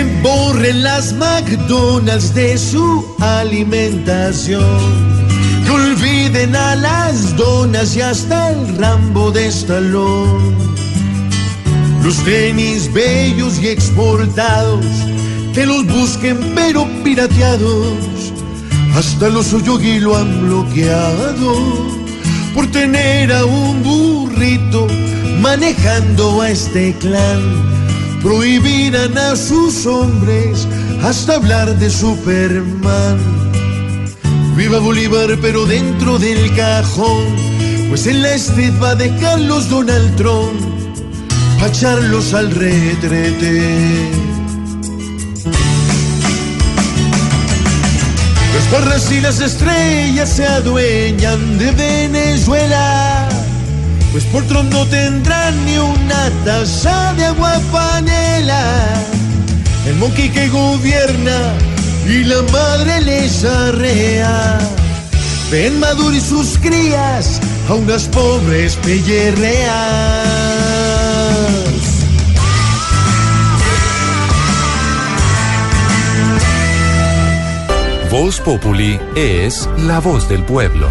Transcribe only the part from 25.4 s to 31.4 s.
manejando a este clan. Prohibirán a sus hombres hasta